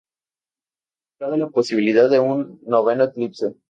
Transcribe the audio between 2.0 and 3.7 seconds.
de un noveno eclipse.